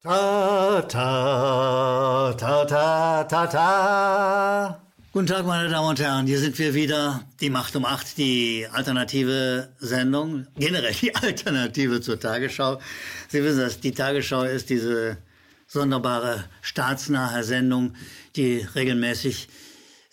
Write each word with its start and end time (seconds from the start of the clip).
Ta, 0.00 0.80
ta, 0.82 2.32
ta, 2.38 2.64
ta, 2.64 3.24
ta, 3.24 3.46
ta. 3.46 4.80
Guten 5.10 5.26
Tag, 5.26 5.44
meine 5.44 5.68
Damen 5.68 5.88
und 5.88 5.98
Herren. 5.98 6.28
Hier 6.28 6.38
sind 6.38 6.56
wir 6.60 6.72
wieder. 6.72 7.24
Die 7.40 7.50
Macht 7.50 7.74
um 7.74 7.84
acht, 7.84 8.16
die 8.16 8.68
alternative 8.70 9.74
Sendung. 9.80 10.46
Generell 10.56 10.94
die 10.94 11.12
Alternative 11.16 12.00
zur 12.00 12.20
Tagesschau. 12.20 12.80
Sie 13.26 13.42
wissen 13.42 13.58
das, 13.58 13.80
die 13.80 13.90
Tagesschau 13.90 14.44
ist 14.44 14.70
diese 14.70 15.18
sonderbare 15.66 16.44
staatsnahe 16.62 17.42
Sendung, 17.42 17.96
die 18.36 18.58
regelmäßig 18.76 19.48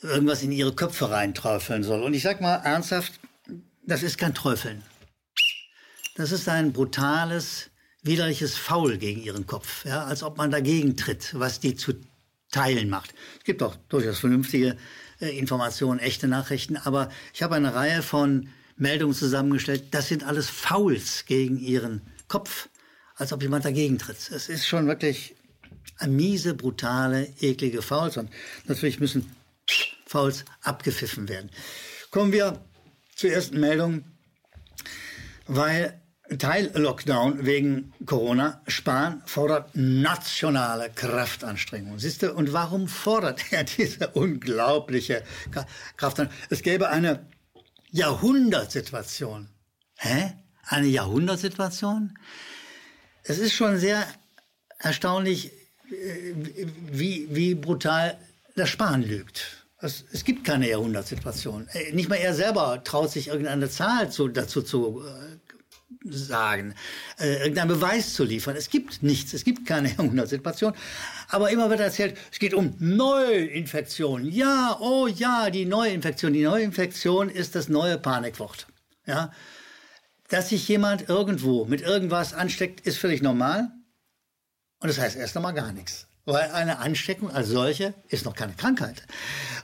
irgendwas 0.02 0.42
in 0.42 0.52
ihre 0.52 0.74
Köpfe 0.74 1.12
reinträufeln 1.12 1.84
soll. 1.84 2.02
Und 2.02 2.16
ich 2.16 2.24
sag 2.24 2.42
mal 2.42 2.56
ernsthaft, 2.56 3.20
das 3.86 4.02
ist 4.02 4.18
kein 4.18 4.34
Träufeln. 4.34 4.82
Das 6.16 6.32
ist 6.32 6.50
ein 6.50 6.74
brutales, 6.74 7.70
widerliches 8.06 8.56
Faul 8.56 8.98
gegen 8.98 9.22
ihren 9.22 9.48
Kopf, 9.48 9.84
ja, 9.86 10.04
als 10.06 10.24
ob 10.24 10.38
man 10.38 10.52
dagegen 10.52 10.96
tritt, 10.96 11.34
was 11.34 11.60
die 11.60 11.76
zu 11.76 11.94
teilen 12.52 12.90
macht. 12.90 13.14
Es 13.40 13.44
gibt 13.44 13.64
auch 13.64 13.76
durchaus 13.90 14.20
vernünftige 14.20 14.78
äh, 15.20 15.38
Informationen, 15.38 16.00
echte 16.00 16.28
Nachrichten, 16.28 16.78
aber 16.78 17.10
ich 17.34 17.42
habe 17.44 17.56
eine 17.56 17.74
Reihe 17.74 18.02
von 18.02 18.50
Meldungen 18.78 19.16
zusammengestellt, 19.16 19.86
das 19.92 20.08
sind 20.08 20.24
alles 20.24 20.50
Fouls 20.50 21.26
gegen 21.26 21.58
ihren 21.58 22.02
Kopf, 22.28 22.70
als 23.16 23.34
ob 23.34 23.42
jemand 23.42 23.66
dagegen 23.66 23.98
tritt. 23.98 24.30
Es 24.32 24.50
ist 24.50 24.68
schon 24.68 24.88
wirklich 24.88 25.36
eine 25.98 26.12
miese, 26.12 26.54
brutale, 26.54 27.34
eklige 27.40 27.82
Fouls 27.82 28.18
und 28.18 28.30
natürlich 28.68 29.00
müssen 29.00 29.36
Fouls 30.06 30.46
abgepfiffen 30.62 31.28
werden. 31.28 31.50
Kommen 32.12 32.32
wir 32.32 32.62
zur 33.16 33.32
ersten 33.32 33.60
Meldung, 33.60 34.04
weil 35.48 36.00
Teil-Lockdown 36.38 37.46
wegen 37.46 37.94
Corona. 38.06 38.62
Spahn 38.68 39.22
fordert 39.26 39.72
nationale 39.74 40.90
Kraftanstrengungen. 40.90 42.00
Siehst 42.00 42.22
du, 42.22 42.34
und 42.34 42.54
warum 42.54 42.88
fordert 42.88 43.52
er 43.52 43.64
diese 43.64 44.10
unglaubliche 44.10 45.24
Kraftanstrengung? 45.98 46.34
Es 46.50 46.62
gäbe 46.62 46.90
eine 46.90 47.26
Jahrhundertsituation. 47.92 49.50
Hä? 49.98 50.34
Eine 50.68 50.88
Jahrhundertsituation? 50.88 52.18
Es 53.24 53.40
ist 53.40 53.54
schon 53.54 53.78
sehr 53.78 54.06
erstaunlich, 54.80 55.52
äh, 55.90 56.34
wie, 56.92 57.28
wie 57.32 57.56
brutal 57.56 58.18
der 58.56 58.66
Spahn 58.66 59.02
lügt. 59.02 59.66
Es, 59.80 60.04
es, 60.12 60.24
gibt 60.24 60.46
keine 60.46 60.70
Jahrhundertsituation. 60.70 61.68
Äh, 61.70 61.92
nicht 61.94 62.10
mal 62.10 62.16
er 62.16 62.34
selber 62.34 62.84
traut 62.84 63.12
sich 63.12 63.28
irgendeine 63.28 63.70
Zahl 63.70 64.12
zu, 64.12 64.28
dazu 64.28 64.62
zu 64.62 65.04
äh, 65.06 65.45
sagen, 66.10 66.76
äh, 67.20 67.38
irgendeinen 67.40 67.70
Beweis 67.70 68.14
zu 68.14 68.24
liefern. 68.24 68.56
Es 68.56 68.70
gibt 68.70 69.04
nichts, 69.04 69.34
es 69.34 69.44
gibt 69.44 69.66
keine 69.66 69.90
Jahrhundertsituation. 69.98 70.74
Aber 71.30 71.50
immer 71.52 71.70
wird 71.70 71.80
erzählt, 71.80 72.18
es 72.32 72.40
geht 72.40 72.54
um 72.54 72.76
Neuinfektion. 72.80 74.26
Ja, 74.30 74.78
oh 74.80 75.08
ja, 75.08 75.50
die 75.50 75.66
Neuinfektion. 75.66 76.34
Die 76.34 76.44
Neuinfektion 76.44 77.30
ist 77.30 77.56
das 77.56 77.70
neue 77.70 77.98
Panikwort. 77.98 78.68
Ja, 79.06 79.32
dass 80.30 80.50
sich 80.50 80.68
jemand 80.68 81.10
irgendwo 81.10 81.66
mit 81.66 81.82
irgendwas 81.82 82.34
ansteckt, 82.34 82.82
ist 82.82 82.98
völlig 82.98 83.22
normal. 83.22 83.72
Und 84.80 84.90
das 84.90 85.00
heißt 85.00 85.16
erst 85.16 85.36
einmal 85.36 85.54
gar 85.54 85.72
nichts. 85.72 86.08
Weil 86.26 86.52
eine 86.52 86.80
Ansteckung 86.80 87.30
als 87.30 87.50
solche 87.50 87.94
ist 88.08 88.26
noch 88.26 88.36
keine 88.36 88.54
Krankheit. 88.54 89.04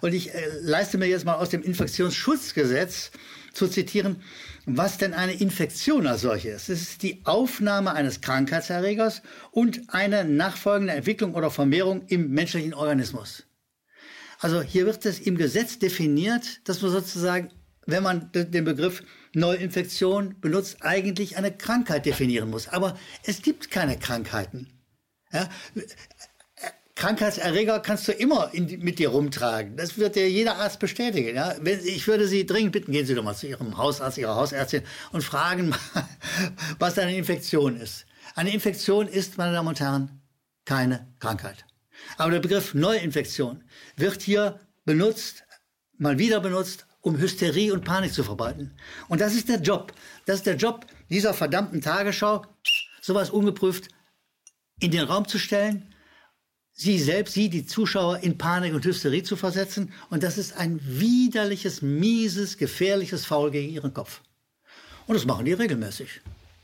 Und 0.01 0.13
ich 0.13 0.33
äh, 0.33 0.47
leiste 0.61 0.99
mir 0.99 1.07
jetzt 1.07 1.25
mal 1.25 1.35
aus 1.35 1.49
dem 1.49 1.63
Infektionsschutzgesetz 1.63 3.11
zu 3.53 3.67
zitieren, 3.67 4.21
was 4.65 4.97
denn 4.97 5.13
eine 5.13 5.33
Infektion 5.33 6.07
als 6.07 6.21
solche 6.21 6.49
ist. 6.49 6.69
Es 6.69 6.81
ist 6.81 7.03
die 7.03 7.21
Aufnahme 7.25 7.93
eines 7.93 8.21
Krankheitserregers 8.21 9.21
und 9.51 9.81
eine 9.87 10.23
nachfolgende 10.23 10.93
Entwicklung 10.93 11.35
oder 11.35 11.51
Vermehrung 11.51 12.05
im 12.07 12.29
menschlichen 12.31 12.73
Organismus. 12.73 13.43
Also 14.39 14.61
hier 14.61 14.85
wird 14.85 15.05
es 15.05 15.19
im 15.19 15.37
Gesetz 15.37 15.79
definiert, 15.79 16.67
dass 16.67 16.81
man 16.81 16.91
sozusagen, 16.91 17.51
wenn 17.85 18.03
man 18.03 18.31
den 18.33 18.65
Begriff 18.65 19.03
Neuinfektion 19.33 20.39
benutzt, 20.41 20.77
eigentlich 20.81 21.37
eine 21.37 21.51
Krankheit 21.51 22.05
definieren 22.05 22.49
muss. 22.49 22.67
Aber 22.67 22.97
es 23.23 23.41
gibt 23.41 23.71
keine 23.71 23.97
Krankheiten. 23.97 24.67
Ja, 25.31 25.47
Krankheitserreger 27.01 27.79
kannst 27.79 28.07
du 28.07 28.11
immer 28.11 28.51
die, 28.53 28.77
mit 28.77 28.99
dir 28.99 29.09
rumtragen. 29.09 29.75
Das 29.75 29.97
wird 29.97 30.15
dir 30.15 30.29
jeder 30.29 30.57
Arzt 30.57 30.79
bestätigen. 30.79 31.35
Ja? 31.35 31.55
Wenn, 31.59 31.83
ich 31.83 32.05
würde 32.07 32.27
Sie 32.27 32.45
dringend 32.45 32.73
bitten, 32.73 32.91
gehen 32.91 33.07
Sie 33.07 33.15
doch 33.15 33.23
mal 33.23 33.33
zu 33.33 33.47
Ihrem 33.47 33.75
Hausarzt, 33.75 34.19
Ihrer 34.19 34.35
Hausärztin 34.35 34.83
und 35.11 35.23
fragen 35.23 35.69
mal, 35.69 35.79
was 36.77 36.99
eine 36.99 37.17
Infektion 37.17 37.75
ist. 37.75 38.05
Eine 38.35 38.53
Infektion 38.53 39.07
ist, 39.07 39.39
meine 39.39 39.51
Damen 39.51 39.69
und 39.69 39.79
Herren, 39.79 40.21
keine 40.63 41.11
Krankheit. 41.19 41.65
Aber 42.17 42.29
der 42.29 42.39
Begriff 42.39 42.75
Neuinfektion 42.75 43.63
wird 43.95 44.21
hier 44.21 44.59
benutzt, 44.85 45.43
mal 45.97 46.19
wieder 46.19 46.39
benutzt, 46.39 46.85
um 47.01 47.17
Hysterie 47.17 47.71
und 47.71 47.83
Panik 47.83 48.13
zu 48.13 48.23
verbreiten. 48.23 48.77
Und 49.07 49.21
das 49.21 49.33
ist 49.33 49.49
der 49.49 49.59
Job. 49.59 49.91
Das 50.27 50.35
ist 50.35 50.45
der 50.45 50.55
Job 50.55 50.85
dieser 51.09 51.33
verdammten 51.33 51.81
Tagesschau, 51.81 52.45
sowas 53.01 53.31
ungeprüft 53.31 53.87
in 54.79 54.91
den 54.91 55.05
Raum 55.05 55.27
zu 55.27 55.39
stellen 55.39 55.91
sie 56.73 56.99
selbst, 56.99 57.33
sie, 57.33 57.49
die 57.49 57.65
Zuschauer, 57.65 58.19
in 58.19 58.37
Panik 58.37 58.73
und 58.73 58.85
Hysterie 58.85 59.23
zu 59.23 59.35
versetzen. 59.35 59.93
Und 60.09 60.23
das 60.23 60.37
ist 60.37 60.57
ein 60.57 60.79
widerliches, 60.83 61.81
mieses, 61.81 62.57
gefährliches 62.57 63.25
Faul 63.25 63.51
gegen 63.51 63.71
ihren 63.71 63.93
Kopf. 63.93 64.21
Und 65.07 65.15
das 65.15 65.25
machen 65.25 65.45
die 65.45 65.53
regelmäßig. 65.53 66.21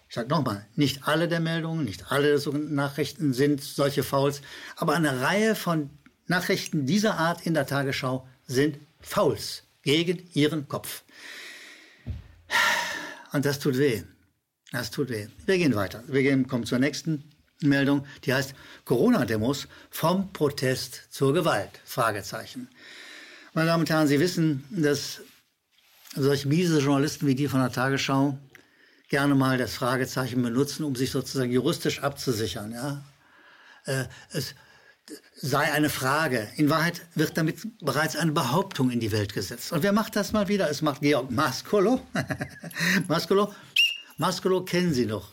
Ich 0.10 0.16
sage 0.16 0.30
nochmal, 0.30 0.66
nicht 0.76 1.08
alle 1.08 1.28
der 1.28 1.42
Meldungen, 1.42 1.84
nicht 1.84 2.12
alle 2.12 2.30
der 2.30 2.40
sogenannten 2.40 2.76
Nachrichten 2.76 3.34
sind 3.34 3.62
solche 3.62 4.04
Fouls, 4.04 4.42
aber 4.78 4.96
eine 4.96 5.22
Reihe 5.22 5.54
von 5.54 5.90
Nachrichten 6.28 6.86
dieser 6.86 7.16
Art 7.18 7.46
in 7.46 7.54
der 7.54 7.66
Tagesschau 7.66 8.28
sind 8.46 8.78
Fouls 9.02 9.64
gegen 9.82 10.26
ihren 10.34 10.68
Kopf. 10.68 11.04
Und 13.34 13.46
das 13.46 13.60
tut 13.60 13.78
weh. 13.78 14.04
Das 14.72 14.92
tut 14.92 15.10
weh. 15.10 15.28
Wir 15.46 15.58
gehen 15.58 15.76
weiter. 15.76 16.04
Wir 16.08 16.24
gehen, 16.24 16.48
kommen 16.48 16.66
zur 16.66 16.80
nächsten 16.80 17.24
Meldung, 17.62 18.06
die 18.24 18.34
heißt 18.34 18.54
Corona-Demos 18.86 19.68
vom 19.90 20.32
Protest 20.32 21.04
zur 21.10 21.34
Gewalt? 21.34 21.72
Fragezeichen. 21.86 22.70
Meine 23.54 23.68
Damen 23.68 23.82
und 23.82 23.90
Herren, 23.90 24.08
Sie 24.08 24.20
wissen, 24.20 24.64
dass 24.70 25.22
solche 26.16 26.48
miese 26.48 26.80
Journalisten 26.80 27.28
wie 27.28 27.36
die 27.36 27.48
von 27.48 27.60
der 27.60 27.72
Tagesschau 27.72 28.38
gerne 29.10 29.36
mal 29.36 29.58
das 29.58 29.74
Fragezeichen 29.74 30.42
benutzen, 30.42 30.84
um 30.84 30.96
sich 30.96 31.12
sozusagen 31.12 31.52
juristisch 31.52 32.04
abzusichern. 32.04 32.72
Ja? 32.72 33.04
Äh, 33.86 34.06
es 34.32 34.54
sei 35.36 35.72
eine 35.72 35.90
Frage. 35.90 36.48
In 36.58 36.70
Wahrheit 36.70 37.02
wird 37.16 37.38
damit 37.38 37.58
bereits 37.80 38.16
eine 38.16 38.32
Behauptung 38.32 38.92
in 38.92 39.00
die 39.00 39.12
Welt 39.12 39.34
gesetzt. 39.34 39.72
Und 39.72 39.84
wer 39.84 39.94
macht 39.94 40.16
das 40.16 40.34
mal 40.34 40.48
wieder? 40.48 40.70
Es 40.70 40.82
macht 40.82 41.02
Georg 41.02 41.32
Maskolo. 41.32 42.02
Maskolo, 43.08 43.54
Maskolo 44.18 44.64
kennen 44.64 44.94
Sie 44.94 45.06
noch. 45.06 45.32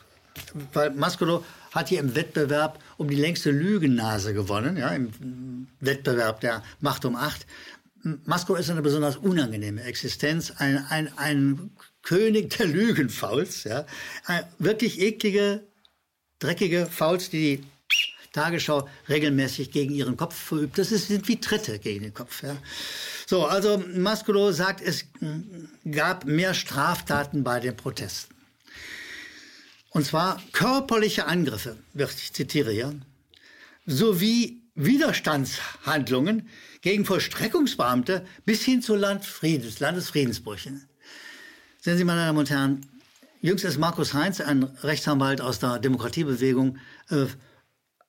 Weil 0.73 0.91
Maskolo 0.91 1.45
hat 1.75 1.89
hier 1.89 2.01
im 2.01 2.15
Wettbewerb 2.15 2.79
um 2.97 3.09
die 3.09 3.17
längste 3.17 3.51
Lügennase 3.51 4.33
gewonnen, 4.33 4.77
ja, 4.77 4.89
im 4.91 5.67
Wettbewerb 5.81 6.41
der 6.41 6.62
Macht 6.81 7.05
um 7.05 7.17
Acht. 7.17 7.47
Masko 8.25 8.55
ist 8.55 8.71
eine 8.71 8.83
besonders 8.83 9.17
unangenehme 9.17 9.83
Existenz, 9.83 10.53
ein, 10.59 10.85
ein, 10.89 11.11
ein 11.17 11.71
König 12.03 12.57
der 12.57 12.67
Lügenfauls, 12.67 13.65
ja, 13.65 13.87
wirklich 14.59 15.01
eklige, 15.01 15.62
dreckige 16.39 16.87
Fauls, 16.87 17.31
die 17.31 17.57
die 17.57 17.65
Tagesschau 18.33 18.89
regelmäßig 19.09 19.71
gegen 19.71 19.95
ihren 19.95 20.17
Kopf 20.17 20.35
verübt. 20.35 20.77
Das 20.77 20.93
ist, 20.93 21.09
sind 21.09 21.29
wie 21.29 21.41
Tritte 21.41 21.79
gegen 21.79 22.03
den 22.03 22.12
Kopf. 22.12 22.43
Ja. 22.43 22.56
So, 23.27 23.47
also 23.47 23.83
Mascolo 23.95 24.53
sagt, 24.53 24.83
es 24.83 25.06
gab 25.91 26.25
mehr 26.25 26.53
Straftaten 26.53 27.45
bei 27.45 27.61
den 27.61 27.77
Protesten. 27.77 28.34
Und 29.94 30.05
zwar 30.05 30.43
körperliche 30.50 31.27
Angriffe, 31.27 31.77
ich 31.94 32.32
zitiere 32.32 32.72
hier, 32.72 32.93
sowie 33.87 34.61
Widerstandshandlungen 34.75 36.49
gegen 36.81 37.05
Vollstreckungsbeamte 37.05 38.26
bis 38.44 38.64
hin 38.64 38.82
zu 38.82 38.96
Landfriedens, 38.96 39.79
Landesfriedensbrüchen. 39.79 40.88
Sehen 41.81 41.96
Sie, 41.96 42.02
meine 42.02 42.26
Damen 42.26 42.38
und 42.38 42.50
Herren, 42.50 42.85
jüngst 43.41 43.64
ist 43.64 43.79
Markus 43.79 44.14
Heinz, 44.14 44.41
ein 44.41 44.64
Rechtsanwalt 44.64 45.41
aus 45.41 45.61
der 45.61 45.79
Demokratiebewegung, 45.79 46.79
äh, 47.11 47.26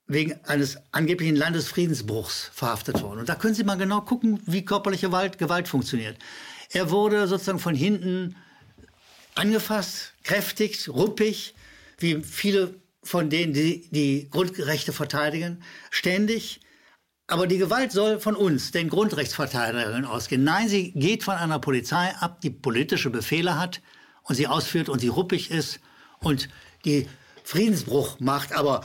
wegen 0.08 0.44
eines 0.46 0.80
angeblichen 0.92 1.36
Landesfriedensbruchs 1.36 2.50
verhaftet 2.52 3.04
worden. 3.04 3.20
Und 3.20 3.30
da 3.30 3.36
können 3.36 3.54
Sie 3.54 3.64
mal 3.64 3.78
genau 3.78 4.02
gucken, 4.02 4.42
wie 4.48 4.66
körperliche 4.66 5.08
Gewalt, 5.08 5.38
Gewalt 5.38 5.68
funktioniert. 5.68 6.18
Er 6.72 6.90
wurde 6.90 7.28
sozusagen 7.28 7.60
von 7.60 7.76
hinten 7.76 8.36
angefasst, 9.36 10.14
kräftig, 10.24 10.90
ruppig, 10.90 11.54
wie 11.98 12.22
viele 12.24 12.76
von 13.04 13.30
denen, 13.30 13.54
die 13.54 13.88
die 13.92 14.30
Grundrechte 14.30 14.92
verteidigen, 14.92 15.62
ständig. 15.92 16.60
Aber 17.28 17.48
die 17.48 17.58
Gewalt 17.58 17.92
soll 17.92 18.20
von 18.20 18.36
uns, 18.36 18.72
den 18.72 18.90
Grundrechtsverteidigern, 18.90 20.06
ausgehen. 20.06 20.44
Nein, 20.44 20.68
sie 20.70 20.92
geht 20.92 21.24
von 21.24 21.36
einer 21.36 21.60
Polizei 21.60 22.14
ab, 22.20 22.42
die 22.42 22.50
politische 22.50 23.10
Befehle 23.10 23.60
hat 23.60 23.82
und 24.24 24.36
sie 24.36 24.48
ausführt 24.48 24.90
und 24.90 25.00
sie 25.00 25.08
ruppig 25.08 25.52
ist 25.52 25.80
und 26.20 26.50
die 26.84 27.08
Friedensbruch 27.44 28.20
macht, 28.20 28.54
aber 28.54 28.84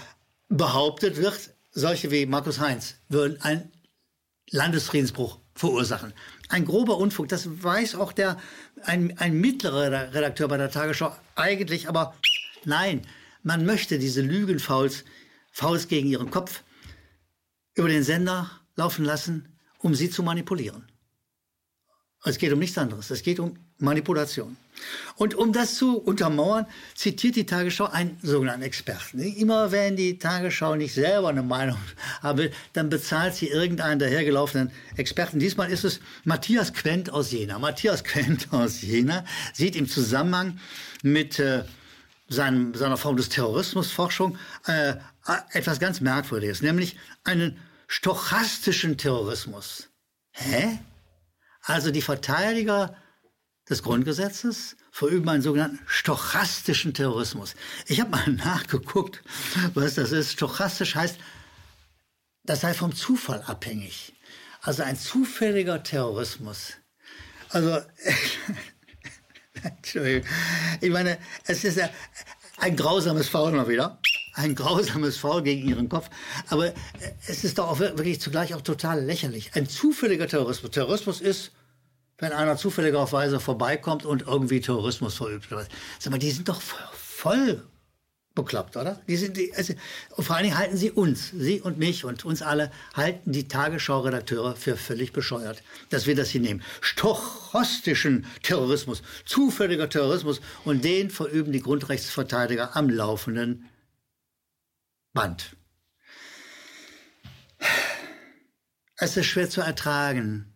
behauptet 0.49 1.17
wird, 1.17 1.55
solche 1.71 2.11
wie 2.11 2.27
Markus 2.27 2.61
Heinz 2.61 2.97
würden 3.09 3.41
einen 3.41 3.73
Landesfriedensbruch 4.51 5.39
verursachen. 5.55 6.13
Ein 6.49 6.65
grober 6.65 6.97
Unfug, 6.99 7.29
das 7.29 7.63
weiß 7.63 7.95
auch 7.95 8.13
der, 8.13 8.37
ein, 8.83 9.17
ein 9.19 9.35
mittlerer 9.35 10.13
Redakteur 10.13 10.49
bei 10.49 10.57
der 10.57 10.71
Tagesschau 10.71 11.15
eigentlich, 11.37 11.89
aber 11.89 12.15
nein, 12.65 13.03
man 13.43 13.65
möchte 13.65 13.99
diese 13.99 14.23
Lügenfauls, 14.23 15.05
Fouls 15.53 15.89
gegen 15.89 16.09
ihren 16.09 16.31
Kopf 16.31 16.63
über 17.75 17.89
den 17.89 18.03
Sender 18.03 18.51
laufen 18.77 19.05
lassen, 19.05 19.57
um 19.79 19.95
sie 19.95 20.11
zu 20.11 20.23
manipulieren. 20.23 20.91
Es 22.25 22.37
geht 22.37 22.53
um 22.53 22.59
nichts 22.59 22.77
anderes. 22.77 23.11
Es 23.11 23.23
geht 23.23 23.41
um 23.41 23.57
Manipulation. 23.79 24.57
Und 25.17 25.35
um 25.35 25.53
das 25.55 25.75
zu 25.77 25.99
untermauern, 25.99 26.67
zitiert 26.95 27.37
die 27.37 27.47
Tagesschau 27.47 27.87
einen 27.87 28.19
sogenannten 28.23 28.63
Experten. 28.63 29.21
Immer 29.21 29.73
wenn 29.73 29.97
die 29.97 30.19
Tagesschau 30.19 30.77
nicht 30.77 30.95
selber 30.95 31.31
eine 31.31 31.43
Meinung 31.43 31.79
will, 32.23 32.53
dann 32.75 32.91
bezahlt 32.91 33.35
sie 33.35 33.49
irgendeinen 33.49 33.99
dahergelaufenen 33.99 34.71
Experten. 34.97 35.39
Diesmal 35.39 35.71
ist 35.71 35.85
es 35.85 36.01
Matthias 36.25 36.75
Quent 36.75 37.11
aus 37.11 37.31
Jena. 37.31 37.59
Matthias 37.59 38.05
Quent 38.05 38.53
aus 38.53 38.83
Jena 38.83 39.25
sieht 39.55 39.75
im 39.75 39.89
Zusammenhang 39.89 40.59
mit 41.03 41.39
äh, 41.39 41.65
seinem, 42.31 42.75
seiner 42.75 42.97
Form 42.97 43.17
des 43.17 43.29
Terrorismusforschung 43.29 44.39
äh, 44.67 44.95
etwas 45.53 45.81
ganz 45.81 46.01
Merkwürdiges, 46.01 46.63
nämlich 46.63 46.97
einen 47.25 47.61
stochastischen 47.89 48.97
Terrorismus. 48.97 49.91
Hä? 50.33 50.79
Also 51.63 51.91
die 51.91 52.03
Verteidiger 52.03 52.97
des 53.69 53.83
Grundgesetzes 53.83 54.77
verüben 54.91 55.29
einen 55.29 55.43
sogenannten 55.43 55.81
stochastischen 55.87 56.95
Terrorismus. 56.95 57.55
Ich 57.87 58.01
habe 58.01 58.11
mal 58.11 58.27
nachgeguckt, 58.33 59.23
was 59.75 59.95
das 59.95 60.13
ist. 60.13 60.33
Stochastisch 60.33 60.95
heißt, 60.95 61.19
das 62.45 62.61
sei 62.61 62.75
vom 62.75 62.95
Zufall 62.95 63.43
abhängig. 63.43 64.15
Also 64.63 64.83
ein 64.83 64.97
zufälliger 64.97 65.83
Terrorismus. 65.83 66.75
Also, 67.51 67.81
Entschuldigung. 69.63 70.29
Ich 70.81 70.91
meine, 70.91 71.19
es 71.47 71.65
ist 71.65 71.77
ja 71.77 71.89
ein 72.59 72.77
grausames 72.77 73.29
Faul 73.29 73.53
mal 73.53 73.69
wieder. 73.69 73.99
Ein 74.35 74.55
grausames 74.55 75.17
Faul 75.17 75.43
gegen 75.43 75.69
ihren 75.69 75.89
Kopf. 75.89 76.09
Aber 76.49 76.73
es 77.27 77.45
ist 77.45 77.59
doch 77.59 77.69
auch 77.69 77.79
wirklich 77.79 78.21
zugleich 78.21 78.55
auch 78.55 78.63
total 78.63 79.03
lächerlich. 79.05 79.51
Ein 79.55 79.69
zufälliger 79.69 80.29
Terrorismus. 80.29 80.71
Terrorismus 80.71 81.21
ist, 81.21 81.53
wenn 82.19 82.33
einer 82.33 82.57
zufälligerweise 82.57 83.41
vorbeikommt 83.41 84.05
und 84.05 84.23
irgendwie 84.23 84.61
Terrorismus 84.61 85.17
verübt. 85.17 85.49
Sag 85.99 86.11
mal, 86.11 86.19
die 86.19 86.31
sind 86.31 86.49
doch 86.49 86.61
voll 86.61 87.63
bekloppt, 88.35 88.77
oder? 88.77 89.01
Die 89.09 89.17
sind 89.17 89.37
die, 89.37 89.53
also, 89.55 89.75
vor 90.11 90.37
allen 90.37 90.45
Dingen 90.45 90.59
halten 90.59 90.77
sie 90.77 90.91
uns, 90.91 91.31
sie 91.31 91.61
und 91.61 91.79
mich 91.79 92.05
und 92.05 92.25
uns 92.25 92.43
alle, 92.43 92.71
halten 92.95 93.33
die 93.33 93.49
Tagesschau-Redakteure 93.49 94.55
für 94.57 94.77
völlig 94.77 95.13
bescheuert, 95.13 95.63
dass 95.91 96.07
wir 96.07 96.15
das 96.15 96.31
hier 96.31 96.41
nehmen. 96.41 96.63
Stochastischen 96.81 98.27
Terrorismus, 98.43 99.03
zufälliger 99.25 99.89
Terrorismus 99.89 100.41
und 100.65 100.85
den 100.85 101.11
verüben 101.11 101.53
die 101.53 101.61
Grundrechtsverteidiger 101.61 102.77
am 102.77 102.89
laufenden 102.89 103.69
Band. 105.13 105.57
Es 108.97 109.17
ist 109.17 109.27
schwer 109.27 109.51
zu 109.51 109.61
ertragen. 109.61 110.55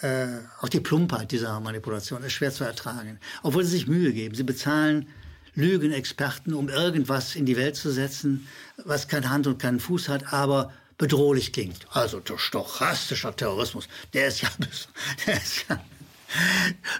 Äh, 0.00 0.26
auch 0.60 0.68
die 0.68 0.80
Plumpheit 0.80 1.30
dieser 1.30 1.60
Manipulation 1.60 2.24
ist 2.24 2.32
schwer 2.32 2.50
zu 2.50 2.64
ertragen. 2.64 3.20
Obwohl 3.42 3.62
sie 3.62 3.72
sich 3.72 3.86
Mühe 3.86 4.12
geben. 4.12 4.34
Sie 4.34 4.42
bezahlen 4.42 5.06
Lügenexperten, 5.54 6.54
um 6.54 6.68
irgendwas 6.68 7.34
in 7.34 7.46
die 7.46 7.56
Welt 7.56 7.76
zu 7.76 7.90
setzen, 7.90 8.46
was 8.84 9.08
keine 9.08 9.30
Hand 9.30 9.46
und 9.46 9.58
keinen 9.58 9.80
Fuß 9.80 10.08
hat, 10.08 10.32
aber 10.32 10.72
bedrohlich 10.98 11.52
klingt. 11.52 11.86
Also 11.90 12.22
stochastischer 12.36 13.34
Terrorismus, 13.34 13.88
der 14.14 14.28
ist 14.28 14.42
ja, 14.42 14.48
der 15.26 15.36
ist 15.36 15.64
ja 15.68 15.82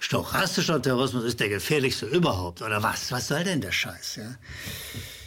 stochastischer 0.01 0.81
Terrorismus 0.81 1.25
ist 1.25 1.41
der 1.41 1.49
gefährlichste 1.49 2.07
überhaupt, 2.07 2.63
oder 2.63 2.83
was? 2.83 3.11
Was 3.13 3.29
soll 3.29 3.45
denn 3.45 3.61
der 3.61 3.73
Scheiß? 3.73 4.17
Ja? 4.17 4.37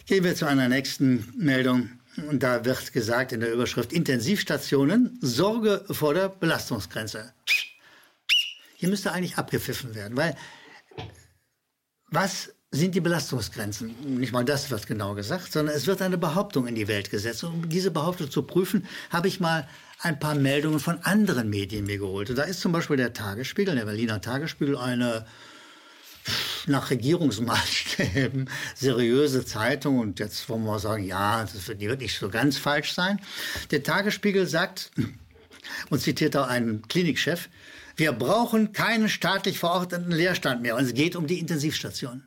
Gehen 0.06 0.24
wir 0.24 0.36
zu 0.36 0.46
einer 0.46 0.70
nächsten 0.70 1.34
Meldung. 1.38 1.90
Und 2.30 2.44
da 2.44 2.64
wird 2.64 2.94
gesagt 2.94 3.34
in 3.34 3.42
der 3.42 3.52
Überschrift 3.52 3.92
Intensivstationen, 3.92 5.18
Sorge 5.22 5.84
vor 5.90 6.14
der 6.14 6.30
Belastungsgrenze. 6.30 7.34
Hier 8.76 8.90
müsste 8.90 9.12
eigentlich 9.12 9.38
abgepfiffen 9.38 9.96
werden, 9.96 10.16
weil 10.16 10.38
was 12.08 12.55
sind 12.76 12.94
die 12.94 13.02
Belastungsgrenzen. 13.02 14.20
Nicht 14.20 14.34
mal 14.34 14.44
das 14.44 14.70
wird 14.70 14.86
genau 14.86 15.16
gesagt, 15.16 15.52
sondern 15.52 15.76
es 15.76 15.88
wird 15.88 16.02
eine 16.02 16.18
Behauptung 16.18 16.68
in 16.68 16.76
die 16.76 16.88
Welt 16.88 17.10
gesetzt. 17.10 17.44
Um 17.44 17.70
diese 17.70 17.92
Behauptung 17.92 18.30
zu 18.30 18.44
prüfen, 18.44 18.86
habe 19.10 19.28
ich 19.28 19.40
mal 19.40 19.68
ein 20.02 20.20
paar 20.20 20.36
Meldungen 20.36 20.80
von 20.80 21.00
anderen 21.04 21.50
Medien 21.50 21.86
mir 21.86 21.98
geholt. 21.98 22.30
Und 22.30 22.36
da 22.38 22.44
ist 22.44 22.60
zum 22.60 22.72
Beispiel 22.72 22.98
der 22.98 23.14
Tagesspiegel, 23.14 23.76
der 23.76 23.86
Berliner 23.86 24.22
Tagesspiegel, 24.22 24.78
eine 24.78 25.26
nach 26.68 26.90
Regierungsmaßstäben 26.90 28.50
seriöse 28.76 29.46
Zeitung. 29.46 30.00
Und 30.00 30.20
jetzt 30.20 30.50
wollen 30.50 30.66
wir 30.66 30.80
sagen, 30.80 31.06
ja, 31.06 31.42
das 31.42 31.68
wird, 31.68 31.82
die 31.82 31.88
wird 31.88 32.02
nicht 32.02 32.18
so 32.18 32.30
ganz 32.30 32.58
falsch 32.58 32.94
sein. 32.94 33.22
Der 33.72 33.84
Tagesspiegel 33.84 34.48
sagt 34.48 34.92
und 35.90 36.02
zitiert 36.02 36.36
auch 36.36 36.48
einen 36.48 36.82
Klinikchef, 36.88 37.50
wir 37.96 38.12
brauchen 38.12 38.74
keinen 38.74 39.08
staatlich 39.08 39.60
verordneten 39.60 40.12
Leerstand 40.12 40.62
mehr. 40.62 40.76
Und 40.76 40.84
es 40.84 40.94
geht 40.94 41.16
um 41.16 41.28
die 41.28 41.40
Intensivstation. 41.40 42.24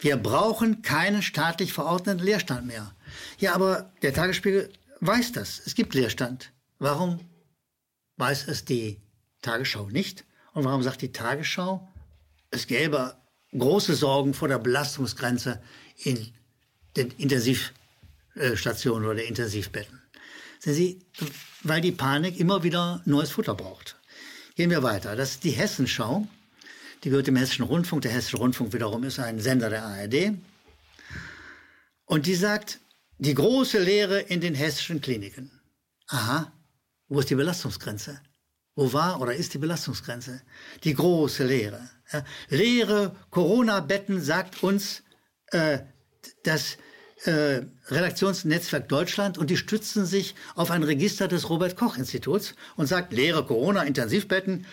Wir 0.00 0.16
brauchen 0.16 0.82
keinen 0.82 1.22
staatlich 1.22 1.72
verordneten 1.72 2.24
Leerstand 2.24 2.66
mehr. 2.66 2.94
Ja, 3.38 3.54
aber 3.54 3.92
der 4.02 4.14
Tagesspiegel 4.14 4.72
weiß 5.00 5.32
das. 5.32 5.60
Es 5.64 5.74
gibt 5.74 5.94
Leerstand. 5.94 6.52
Warum 6.78 7.20
weiß 8.16 8.48
es 8.48 8.64
die 8.64 8.98
Tagesschau 9.42 9.88
nicht? 9.90 10.24
Und 10.54 10.64
warum 10.64 10.82
sagt 10.82 11.02
die 11.02 11.12
Tagesschau, 11.12 11.86
es 12.50 12.66
gäbe 12.66 13.16
große 13.52 13.94
Sorgen 13.94 14.32
vor 14.34 14.48
der 14.48 14.58
Belastungsgrenze 14.58 15.62
in 15.96 16.32
den 16.96 17.10
Intensivstationen 17.12 19.08
oder 19.08 19.22
Intensivbetten? 19.22 20.00
Sehen 20.60 20.74
Sie, 20.74 20.98
weil 21.62 21.80
die 21.80 21.92
Panik 21.92 22.38
immer 22.40 22.62
wieder 22.62 23.02
neues 23.04 23.30
Futter 23.30 23.54
braucht. 23.54 23.96
Gehen 24.56 24.70
wir 24.70 24.82
weiter. 24.82 25.14
Das 25.16 25.32
ist 25.32 25.44
die 25.44 25.50
Hessenschau. 25.50 26.26
Die 27.02 27.10
gehört 27.10 27.26
dem 27.26 27.36
Hessischen 27.36 27.64
Rundfunk. 27.64 28.02
Der 28.02 28.12
Hessische 28.12 28.36
Rundfunk 28.36 28.72
wiederum 28.72 29.04
ist 29.04 29.18
ein 29.18 29.40
Sender 29.40 29.70
der 29.70 29.84
ARD. 29.84 30.34
Und 32.04 32.26
die 32.26 32.34
sagt, 32.34 32.80
die 33.18 33.34
große 33.34 33.78
Lehre 33.78 34.20
in 34.20 34.40
den 34.40 34.54
hessischen 34.54 35.00
Kliniken. 35.00 35.50
Aha, 36.08 36.52
wo 37.08 37.20
ist 37.20 37.30
die 37.30 37.34
Belastungsgrenze? 37.34 38.20
Wo 38.74 38.92
war 38.92 39.20
oder 39.20 39.34
ist 39.34 39.54
die 39.54 39.58
Belastungsgrenze? 39.58 40.42
Die 40.84 40.94
große 40.94 41.44
Lehre. 41.44 41.88
Ja, 42.12 42.24
leere 42.48 43.14
Corona-Betten 43.30 44.20
sagt 44.20 44.62
uns 44.62 45.02
äh, 45.52 45.80
das 46.44 46.78
äh, 47.24 47.60
Redaktionsnetzwerk 47.88 48.88
Deutschland 48.88 49.36
und 49.36 49.50
die 49.50 49.56
stützen 49.56 50.06
sich 50.06 50.34
auf 50.54 50.70
ein 50.70 50.82
Register 50.82 51.28
des 51.28 51.50
Robert 51.50 51.76
Koch 51.76 51.96
Instituts 51.96 52.54
und 52.76 52.86
sagt 52.86 53.12
leere 53.12 53.44
Corona-Intensivbetten 53.44 54.66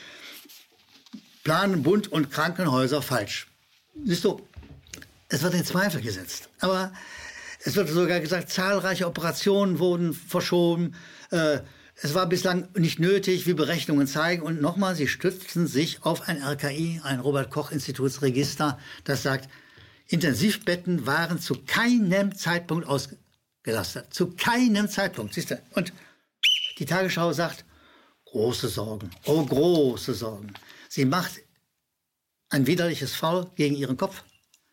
planen 1.48 1.82
Bund 1.82 2.12
und 2.12 2.30
Krankenhäuser 2.30 3.02
falsch. 3.02 3.48
Siehst 4.04 4.26
du, 4.26 4.46
es 5.30 5.44
wird 5.44 5.54
in 5.54 5.64
Zweifel 5.64 6.02
gesetzt. 6.02 6.50
Aber 6.60 6.92
es 7.64 7.78
wird 7.78 7.88
sogar 7.88 8.20
gesagt, 8.20 8.50
zahlreiche 8.50 9.08
Operationen 9.08 9.80
wurden 9.80 10.14
verschoben. 10.14 10.94
Äh, 11.32 11.60
es 11.96 12.14
war 12.14 12.26
bislang 12.28 12.68
nicht 12.76 13.00
nötig, 13.00 13.48
wie 13.48 13.54
Berechnungen 13.54 14.08
zeigen. 14.08 14.42
Und 14.42 14.60
nochmal, 14.62 14.98
sie 14.98 15.08
stützen 15.08 15.68
sich 15.68 16.04
auf 16.04 16.28
ein 16.28 16.44
RKI, 16.44 17.00
ein 17.06 17.22
Robert-Koch-Institutsregister, 17.22 18.78
das 19.06 19.24
sagt, 19.24 19.48
Intensivbetten 20.08 21.06
waren 21.06 21.40
zu 21.40 21.56
keinem 21.66 22.36
Zeitpunkt 22.36 22.86
ausgelastet. 22.90 24.14
Zu 24.14 24.32
keinem 24.32 24.90
Zeitpunkt, 24.90 25.34
siehst 25.34 25.52
du. 25.52 25.62
Und 25.76 25.94
die 26.78 26.86
Tagesschau 26.86 27.32
sagt, 27.32 27.64
große 28.26 28.68
Sorgen, 28.68 29.12
oh 29.24 29.46
große 29.46 30.14
Sorgen. 30.14 30.52
Sie 30.90 31.06
macht 31.06 31.42
ein 32.50 32.68
widerliches 32.68 33.16
Foul 33.16 33.50
gegen 33.56 33.76
ihren 33.76 33.98
Kopf. 33.98 34.24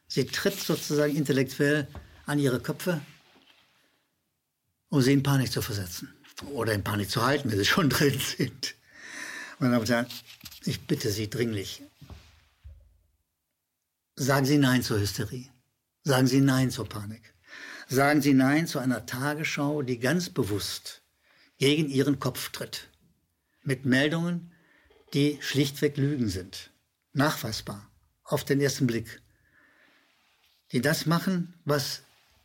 Sie 0.07 0.27
tritt 0.27 0.61
sozusagen 0.61 1.17
intellektuell 1.17 1.89
an 2.27 2.39
ihre 2.39 2.61
Köpfe, 2.61 3.01
um 4.89 5.03
sie 5.03 5.13
in 5.13 5.23
Panik 5.23 5.51
zu 5.51 5.63
versetzen. 5.63 6.15
Oder 6.53 6.73
in 6.73 6.85
Panik 6.85 7.11
zu 7.11 7.25
halten, 7.25 7.51
wenn 7.51 7.59
sie 7.59 7.65
schon 7.75 7.91
drin 7.91 8.19
sind. 8.19 8.75
Und 9.59 9.89
Herren, 9.89 10.07
ich 10.65 10.87
bitte 10.87 11.11
Sie 11.11 11.31
dringlich, 11.31 11.83
sagen 14.17 14.47
Sie 14.47 14.59
Nein 14.59 14.83
zur 14.83 14.99
Hysterie. 14.99 15.51
Sagen 16.03 16.27
Sie 16.27 16.41
Nein 16.41 16.71
zur 16.71 16.89
Panik. 16.89 17.35
Sagen 17.89 18.21
Sie 18.21 18.35
Nein 18.35 18.67
zu 18.67 18.79
einer 18.79 19.07
Tagesschau, 19.07 19.83
die 19.83 19.99
ganz 19.99 20.29
bewusst 20.29 21.03
gegen 21.59 21.89
Ihren 21.89 22.19
Kopf 22.19 22.51
tritt. 22.51 22.89
Mit 23.63 23.85
Meldungen, 23.85 24.54
die 25.15 25.39
schlichtweg 25.41 25.97
Lügen 25.97 26.29
sind. 26.29 26.71
Nachweisbar. 27.13 27.89
Auf 28.25 28.45
den 28.45 28.61
ersten 28.61 28.87
Blick. 28.87 29.23
Die 30.73 30.81
das 30.81 31.07
machen, 31.07 31.55
was 31.65 32.03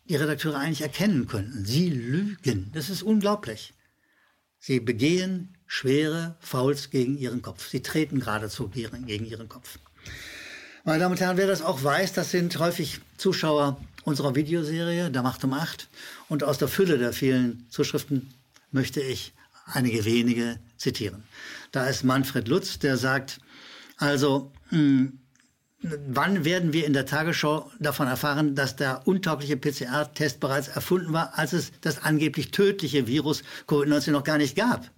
die 0.08 0.16
Redakteure 0.16 0.58
eigentlich 0.58 0.82
erkennen 0.82 1.28
könnten. 1.28 1.66
Sie 1.66 1.90
lügen. 1.90 2.72
Das 2.74 2.90
ist 2.90 3.02
unglaublich. 3.02 3.74
Sie 4.60 4.80
begehen 4.80 5.58
schwere 5.66 6.36
Fouls 6.40 6.90
gegen 6.90 7.18
ihren 7.18 7.42
Kopf. 7.42 7.70
Sie 7.70 7.82
treten 7.82 8.20
geradezu 8.20 8.68
gegen 8.70 9.26
ihren 9.26 9.50
Kopf. 9.50 9.80
Meine 10.84 11.00
Damen 11.00 11.14
und 11.14 11.22
Herren, 11.22 11.38
wer 11.38 11.48
das 11.48 11.62
auch 11.62 11.84
weiß, 11.84 12.14
das 12.14 12.32
sind 12.32 12.58
häufig 12.60 13.00
Zuschauer 13.18 13.80
unserer 14.04 14.36
Videoserie, 14.36 15.12
der 15.12 15.22
Macht 15.22 15.44
um 15.44 15.54
Acht. 15.54 15.88
Und 16.28 16.44
aus 16.44 16.58
der 16.58 16.68
Fülle 16.68 16.98
der 16.98 17.14
vielen 17.14 17.68
Zuschriften 17.70 18.34
möchte 18.72 19.02
ich 19.02 19.34
einige 19.66 20.06
wenige 20.06 20.60
zitieren. 20.80 21.24
Da 21.72 21.86
ist 21.86 22.04
Manfred 22.04 22.48
Lutz, 22.48 22.80
der 22.80 22.98
sagt, 22.98 23.40
also, 23.98 24.52
mh, 24.72 24.78
hm, 24.78 25.20
wann 25.82 26.44
werden 26.46 26.74
wir 26.74 26.86
in 26.86 26.94
der 26.94 27.06
Tagesschau 27.06 27.72
davon 27.80 28.08
erfahren, 28.08 28.56
dass 28.56 28.76
der 28.76 29.08
untaugliche 29.08 29.56
PCR-Test 29.56 30.40
bereits 30.40 30.68
erfunden 30.68 31.14
war, 31.14 31.38
als 31.38 31.54
es 31.54 31.72
das 31.82 32.04
angeblich 32.04 32.52
tödliche 32.52 33.08
Virus 33.08 33.44
Covid-19 33.68 34.12
noch 34.12 34.24
gar 34.24 34.38
nicht 34.38 34.56
gab? 34.56 34.90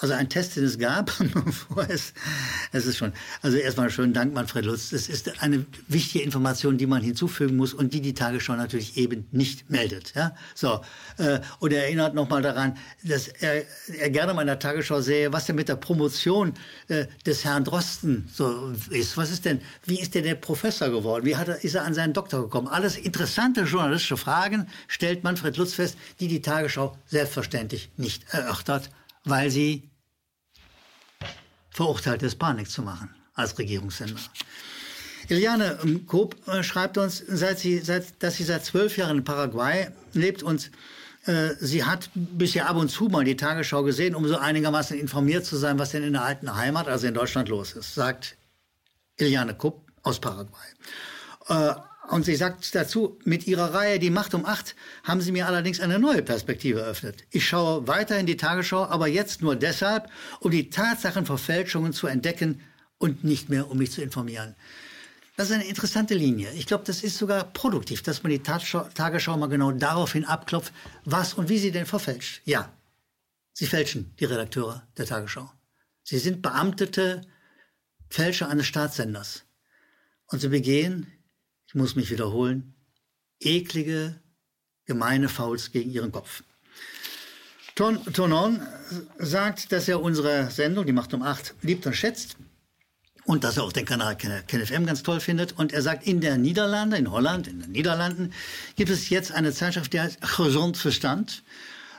Also 0.00 0.14
ein 0.14 0.30
Test, 0.30 0.56
den 0.56 0.64
es 0.64 0.78
gab, 0.78 1.12
es, 1.88 2.14
es 2.72 2.86
ist 2.86 2.96
schon, 2.96 3.12
also 3.42 3.58
erstmal 3.58 3.90
schönen 3.90 4.14
Dank, 4.14 4.32
Manfred 4.32 4.64
Lutz. 4.64 4.88
Das 4.90 5.10
ist 5.10 5.42
eine 5.42 5.66
wichtige 5.88 6.24
Information, 6.24 6.78
die 6.78 6.86
man 6.86 7.02
hinzufügen 7.02 7.56
muss 7.56 7.74
und 7.74 7.92
die 7.92 8.00
die 8.00 8.14
Tagesschau 8.14 8.54
natürlich 8.54 8.96
eben 8.96 9.26
nicht 9.30 9.68
meldet. 9.68 10.14
Ja, 10.14 10.34
so. 10.54 10.80
Äh, 11.18 11.40
und 11.58 11.74
er 11.74 11.84
erinnert 11.84 12.14
nochmal 12.14 12.40
daran, 12.40 12.78
dass 13.04 13.28
er, 13.28 13.64
er 13.98 14.08
gerne 14.08 14.32
mal 14.32 14.40
in 14.40 14.46
der 14.46 14.58
Tagesschau 14.58 15.02
sähe, 15.02 15.34
was 15.34 15.44
denn 15.44 15.56
mit 15.56 15.68
der 15.68 15.76
Promotion 15.76 16.54
äh, 16.88 17.04
des 17.26 17.44
Herrn 17.44 17.64
Drosten 17.64 18.26
so 18.32 18.72
ist. 18.88 19.18
Was 19.18 19.30
ist 19.30 19.44
denn, 19.44 19.60
wie 19.84 20.00
ist 20.00 20.14
denn 20.14 20.24
der 20.24 20.34
Professor 20.34 20.88
geworden? 20.88 21.26
Wie 21.26 21.36
hat 21.36 21.48
er, 21.48 21.62
ist 21.62 21.74
er 21.74 21.84
an 21.84 21.92
seinen 21.92 22.14
Doktor 22.14 22.40
gekommen? 22.40 22.68
Alles 22.68 22.96
interessante 22.96 23.64
journalistische 23.64 24.16
Fragen 24.16 24.66
stellt 24.88 25.24
Manfred 25.24 25.58
Lutz 25.58 25.74
fest, 25.74 25.98
die 26.20 26.28
die 26.28 26.40
Tagesschau 26.40 26.96
selbstverständlich 27.04 27.90
nicht 27.98 28.24
erörtert, 28.32 28.90
weil 29.24 29.50
sie 29.50 29.89
verurteilt 31.70 32.22
ist, 32.22 32.38
Panik 32.38 32.70
zu 32.70 32.82
machen 32.82 33.10
als 33.34 33.58
Regierungssender. 33.58 34.20
Eliane 35.28 35.78
Koop 36.06 36.36
äh, 36.48 36.62
schreibt 36.62 36.98
uns, 36.98 37.22
seit 37.26 37.58
sie, 37.58 37.78
seit, 37.78 38.22
dass 38.22 38.36
sie 38.36 38.44
seit 38.44 38.64
zwölf 38.64 38.96
Jahren 38.96 39.18
in 39.18 39.24
Paraguay 39.24 39.88
lebt 40.12 40.42
und 40.42 40.70
äh, 41.26 41.50
sie 41.60 41.84
hat 41.84 42.10
bisher 42.14 42.68
ab 42.68 42.76
und 42.76 42.88
zu 42.90 43.04
mal 43.04 43.24
die 43.24 43.36
Tagesschau 43.36 43.82
gesehen, 43.82 44.14
um 44.14 44.26
so 44.26 44.36
einigermaßen 44.36 44.98
informiert 44.98 45.44
zu 45.44 45.56
sein, 45.56 45.78
was 45.78 45.90
denn 45.90 46.02
in 46.02 46.14
der 46.14 46.24
alten 46.24 46.54
Heimat, 46.56 46.88
also 46.88 47.06
in 47.06 47.14
Deutschland, 47.14 47.48
los 47.48 47.72
ist, 47.72 47.94
sagt 47.94 48.36
Eliane 49.16 49.54
Kopp 49.54 49.86
aus 50.02 50.18
Paraguay. 50.18 50.66
Äh, 51.48 51.74
und 52.10 52.24
sie 52.24 52.34
sagt 52.34 52.74
dazu, 52.74 53.18
mit 53.24 53.46
ihrer 53.46 53.72
Reihe 53.72 54.00
Die 54.00 54.10
Macht 54.10 54.34
um 54.34 54.44
acht 54.44 54.74
haben 55.04 55.20
sie 55.20 55.30
mir 55.30 55.46
allerdings 55.46 55.78
eine 55.78 56.00
neue 56.00 56.22
Perspektive 56.22 56.80
eröffnet. 56.80 57.24
Ich 57.30 57.46
schaue 57.46 57.86
weiterhin 57.86 58.26
die 58.26 58.36
Tagesschau, 58.36 58.84
aber 58.84 59.06
jetzt 59.06 59.42
nur 59.42 59.54
deshalb, 59.54 60.10
um 60.40 60.50
die 60.50 60.70
Tatsachenverfälschungen 60.70 61.92
zu 61.92 62.08
entdecken 62.08 62.62
und 62.98 63.22
nicht 63.22 63.48
mehr, 63.48 63.70
um 63.70 63.78
mich 63.78 63.92
zu 63.92 64.02
informieren. 64.02 64.56
Das 65.36 65.50
ist 65.50 65.54
eine 65.54 65.68
interessante 65.68 66.14
Linie. 66.14 66.50
Ich 66.54 66.66
glaube, 66.66 66.82
das 66.84 67.04
ist 67.04 67.16
sogar 67.16 67.44
produktiv, 67.44 68.02
dass 68.02 68.24
man 68.24 68.32
die 68.32 68.42
Tagesschau 68.42 69.36
mal 69.36 69.46
genau 69.46 69.70
daraufhin 69.70 70.24
abklopft, 70.24 70.72
was 71.04 71.34
und 71.34 71.48
wie 71.48 71.58
sie 71.58 71.70
denn 71.70 71.86
verfälscht. 71.86 72.42
Ja, 72.44 72.72
sie 73.52 73.66
fälschen, 73.66 74.16
die 74.18 74.24
Redakteure 74.24 74.82
der 74.98 75.06
Tagesschau. 75.06 75.48
Sie 76.02 76.18
sind 76.18 76.42
beamtete 76.42 77.20
Fälscher 78.08 78.48
eines 78.48 78.66
Staatssenders. 78.66 79.44
Und 80.26 80.40
sie 80.40 80.48
begehen 80.48 81.06
ich 81.70 81.76
muss 81.76 81.94
mich 81.94 82.10
wiederholen, 82.10 82.74
eklige, 83.38 84.16
gemeine 84.86 85.28
Fouls 85.28 85.70
gegen 85.70 85.92
ihren 85.92 86.10
Kopf. 86.10 86.42
Ton, 87.76 88.00
Tonon 88.12 88.60
sagt, 89.18 89.70
dass 89.70 89.86
er 89.86 90.02
unsere 90.02 90.50
Sendung, 90.50 90.84
die 90.84 90.92
macht 90.92 91.14
um 91.14 91.22
acht, 91.22 91.54
liebt 91.62 91.86
und 91.86 91.94
schätzt 91.94 92.36
und 93.24 93.44
dass 93.44 93.56
er 93.56 93.62
auch 93.62 93.72
den 93.72 93.84
Kanal 93.84 94.16
KenFM 94.16 94.84
ganz 94.84 95.04
toll 95.04 95.20
findet. 95.20 95.52
Und 95.52 95.72
er 95.72 95.80
sagt, 95.80 96.08
in 96.08 96.20
der 96.20 96.38
Niederlande, 96.38 96.96
in 96.96 97.08
Holland, 97.12 97.46
in 97.46 97.60
den 97.60 97.70
Niederlanden, 97.70 98.32
gibt 98.74 98.90
es 98.90 99.08
jetzt 99.08 99.30
eine 99.30 99.52
Zeitschrift, 99.52 99.92
die 99.92 100.00
heißt 100.00 100.20
Gezond 100.22 100.76
Verstand. 100.76 101.44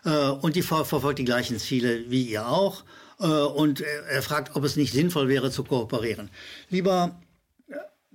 Äh, 0.03 0.09
und 0.09 0.57
die 0.57 0.63
verfolgt 0.63 1.19
die 1.19 1.23
gleichen 1.23 1.57
Ziele 1.59 2.11
wie 2.11 2.23
ihr 2.23 2.45
auch. 2.45 2.83
Äh, 3.21 3.27
und 3.27 3.79
er 3.79 4.21
fragt, 4.21 4.53
ob 4.57 4.65
es 4.65 4.75
nicht 4.75 4.91
sinnvoll 4.91 5.29
wäre, 5.29 5.49
zu 5.49 5.63
kooperieren. 5.63 6.29
Lieber 6.69 7.21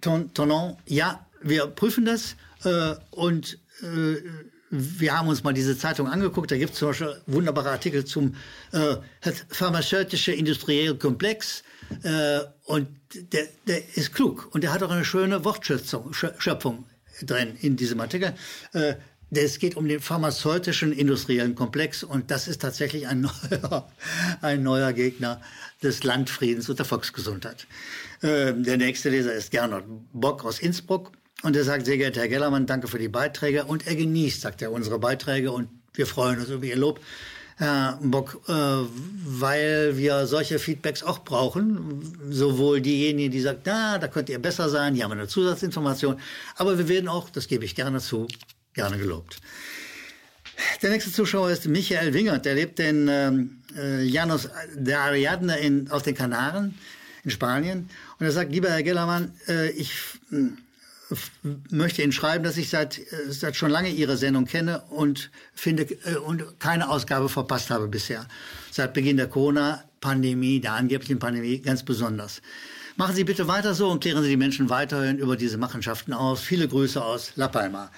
Tonon, 0.03 0.77
ja, 0.85 1.26
wir 1.49 1.67
prüfen 1.67 2.05
das 2.05 2.37
äh, 2.65 2.95
und 3.11 3.59
äh, 3.83 4.17
wir 4.71 5.17
haben 5.17 5.29
uns 5.29 5.45
mal 5.45 5.53
diese 5.53 5.79
Zeitung 5.79 6.09
angeguckt. 6.09 6.51
Da 6.51 6.59
gibt 6.59 6.73
es 6.73 6.79
zum 6.79 6.89
Beispiel 6.89 7.17
wunderbare 7.27 7.71
Artikel 7.71 8.05
zum 8.05 8.35
äh, 8.73 8.97
pharmazeutische 9.49 10.33
industrielle 10.33 10.97
Komplex. 10.97 11.63
Äh, 12.03 12.41
und 12.65 12.89
der, 13.33 13.47
der 13.67 13.97
ist 13.97 14.13
klug 14.13 14.49
und 14.53 14.65
der 14.65 14.73
hat 14.73 14.83
auch 14.83 14.91
eine 14.91 15.05
schöne 15.05 15.45
Wortschöpfung 15.45 16.13
Schöpfung 16.13 16.85
drin 17.23 17.57
in 17.61 17.77
diesem 17.77 18.01
Artikel. 18.01 18.35
Äh, 18.73 18.95
es 19.31 19.59
geht 19.59 19.77
um 19.77 19.89
den 19.89 20.01
pharmazeutischen 20.01 20.93
industriellen 20.93 21.55
Komplex 21.55 22.05
und 22.05 22.31
das 22.31 22.49
ist 22.49 22.63
tatsächlich 22.63 23.07
ein 23.09 23.21
neuer, 23.51 23.91
ein 24.41 24.63
neuer 24.63 24.93
Gegner 24.93 25.41
des 25.83 26.05
Landfriedens 26.05 26.69
und 26.69 26.79
der 26.79 26.87
Volksgesundheit. 26.87 27.67
Äh, 28.23 28.53
der 28.55 28.77
nächste 28.77 29.11
Leser 29.11 29.33
ist 29.33 29.51
Gernot 29.51 29.85
Bock 30.13 30.45
aus 30.45 30.59
Innsbruck. 30.59 31.13
Und 31.43 31.55
er 31.55 31.65
sagt, 31.65 31.87
sehr 31.87 31.99
geehrter 31.99 32.21
Herr 32.21 32.29
Gellermann, 32.29 32.67
danke 32.67 32.89
für 32.89 32.99
die 32.99 33.09
Beiträge. 33.09 33.65
Und 33.65 33.87
er 33.87 33.95
genießt, 33.95 34.41
sagt 34.41 34.63
er, 34.63 34.73
unsere 34.73 34.99
Beiträge 34.99 35.53
und 35.53 35.69
wir 35.95 36.07
freuen 36.07 36.41
uns 36.41 36.49
über 36.49 36.65
Ihr 36.65 36.77
Lob. 36.77 37.01
Herr 37.59 37.99
Bock, 38.03 38.43
äh, 38.49 38.53
weil 38.53 39.97
wir 39.97 40.27
solche 40.27 40.59
Feedbacks 40.59 41.03
auch 41.03 41.21
brauchen. 41.21 42.15
Sowohl 42.31 42.83
diejenigen, 42.83 43.33
die 43.33 43.41
sagen, 43.41 43.61
na, 43.65 43.99
da 43.99 44.09
könnt 44.09 44.29
ihr 44.29 44.39
besser 44.39 44.69
sein, 44.69 44.95
hier 44.95 45.05
haben 45.05 45.13
wir 45.13 45.19
eine 45.19 45.29
Zusatzinformation. 45.29 46.21
Aber 46.57 46.77
wir 46.77 46.89
werden 46.89 47.09
auch, 47.09 47.31
das 47.31 47.49
gebe 47.49 47.65
ich 47.65 47.75
gerne 47.75 48.01
zu, 48.01 48.29
gerne 48.75 48.99
gelobt. 48.99 49.39
Der 50.83 50.91
nächste 50.91 51.13
Zuschauer 51.13 51.51
ist 51.51 51.67
Michael 51.67 52.13
Wingert. 52.13 52.45
Der 52.45 52.55
lebt 52.55 52.79
in 52.79 53.09
ähm, 53.09 53.63
äh, 53.75 54.03
Llanos 54.05 54.51
de 54.75 54.95
Ariadne 54.95 55.59
in, 55.59 55.91
auf 55.91 56.03
den 56.03 56.15
Kanaren 56.15 56.75
in 57.25 57.31
Spanien. 57.31 57.89
Und 58.19 58.27
er 58.27 58.33
sagt, 58.33 58.53
lieber 58.53 58.69
Herr 58.69 58.83
Gellermann, 58.83 59.33
äh, 59.49 59.71
ich 59.71 59.93
möchte 61.71 62.03
Ihnen 62.03 62.13
schreiben, 62.13 62.45
dass 62.45 62.57
ich 62.57 62.69
seit, 62.69 62.99
äh, 62.99 63.31
seit 63.31 63.57
schon 63.57 63.71
lange 63.71 63.91
Ihre 63.91 64.17
Sendung 64.17 64.45
kenne 64.45 64.83
und 64.91 65.31
finde 65.55 65.85
äh, 66.05 66.17
und 66.17 66.59
keine 66.59 66.89
Ausgabe 66.89 67.29
verpasst 67.29 67.71
habe 67.71 67.89
bisher. 67.89 68.27
Seit 68.71 68.95
Beginn 68.95 69.17
der 69.17 69.29
Corona-Pandemie, 69.29 70.61
der 70.61 70.73
angeblichen 70.73 71.19
Pandemie, 71.19 71.61
ganz 71.61 71.83
besonders. 71.83 72.43
Machen 72.97 73.15
Sie 73.15 73.25
bitte 73.25 73.47
weiter 73.47 73.75
so 73.75 73.91
und 73.91 74.01
klären 74.01 74.23
Sie 74.23 74.31
die 74.31 74.37
Menschen 74.37 74.71
weiterhin 74.71 75.19
über 75.19 75.37
diese 75.37 75.59
Machenschaften 75.59 76.13
aus. 76.13 76.41
Viele 76.41 76.67
Grüße 76.67 77.03
aus 77.03 77.33
La 77.37 77.49
Palma. 77.49 77.91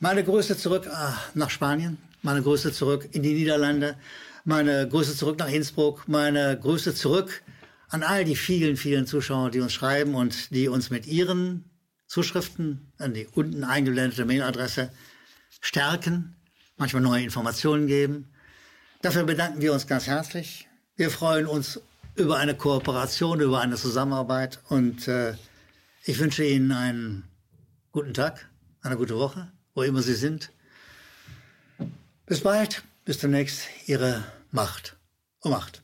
Meine 0.00 0.24
Grüße 0.24 0.56
zurück 0.56 0.86
äh, 0.86 0.90
nach 1.34 1.50
Spanien, 1.50 1.98
meine 2.22 2.42
Grüße 2.42 2.72
zurück 2.72 3.08
in 3.12 3.22
die 3.22 3.34
Niederlande, 3.34 3.96
meine 4.44 4.88
Grüße 4.88 5.16
zurück 5.16 5.38
nach 5.38 5.50
Innsbruck, 5.50 6.08
meine 6.08 6.58
Grüße 6.58 6.94
zurück 6.94 7.42
an 7.90 8.02
all 8.02 8.24
die 8.24 8.36
vielen, 8.36 8.76
vielen 8.76 9.06
Zuschauer, 9.06 9.50
die 9.50 9.60
uns 9.60 9.72
schreiben 9.72 10.14
und 10.14 10.54
die 10.54 10.68
uns 10.68 10.90
mit 10.90 11.06
ihren 11.06 11.64
Zuschriften 12.08 12.90
an 12.98 13.14
die 13.14 13.26
unten 13.26 13.62
eingeblendete 13.62 14.24
Mailadresse 14.24 14.90
stärken, 15.60 16.36
manchmal 16.76 17.02
neue 17.02 17.22
Informationen 17.22 17.86
geben. 17.86 18.32
Dafür 19.02 19.24
bedanken 19.24 19.60
wir 19.60 19.72
uns 19.72 19.86
ganz 19.86 20.06
herzlich. 20.06 20.68
Wir 20.96 21.10
freuen 21.10 21.46
uns 21.46 21.80
über 22.16 22.38
eine 22.38 22.56
Kooperation, 22.56 23.40
über 23.40 23.60
eine 23.60 23.76
Zusammenarbeit 23.76 24.58
und 24.68 25.06
äh, 25.06 25.34
ich 26.04 26.18
wünsche 26.18 26.44
Ihnen 26.44 26.72
einen 26.72 27.24
guten 27.92 28.14
Tag, 28.14 28.48
eine 28.80 28.96
gute 28.96 29.16
Woche, 29.16 29.52
wo 29.74 29.82
immer 29.82 30.02
Sie 30.02 30.14
sind. 30.14 30.50
Bis 32.26 32.40
bald, 32.40 32.82
bis 33.04 33.18
demnächst, 33.18 33.62
Ihre 33.86 34.24
Macht 34.50 34.96
um 35.40 35.52
Macht. 35.52 35.82